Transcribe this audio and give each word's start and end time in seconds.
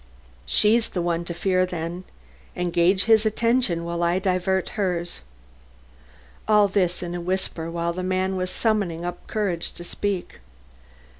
"She's 0.47 0.89
the 0.89 1.01
one 1.03 1.25
to 1.25 1.33
fear, 1.35 1.63
then. 1.63 2.05
Engage 2.55 3.03
his 3.03 3.23
attention 3.23 3.85
while 3.85 4.01
I 4.01 4.17
divert 4.17 4.69
hers." 4.69 5.21
All 6.47 6.67
this 6.67 7.03
in 7.03 7.13
a 7.13 7.21
whisper 7.21 7.69
while 7.69 7.93
the 7.93 8.01
man 8.01 8.35
was 8.35 8.49
summoning 8.49 9.05
up 9.05 9.27
courage 9.27 9.71
to 9.73 9.83
speak. 9.83 10.39